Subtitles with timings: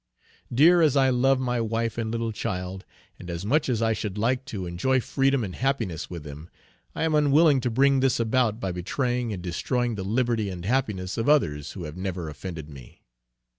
[0.51, 2.85] Dear as I love my wife and little child,
[3.19, 6.49] and as much as I should like to enjoy freedom and happiness with them,
[6.95, 11.19] I am unwilling to bring this about by betraying and destroying the liberty and happiness
[11.19, 13.03] of others who have never offended me!"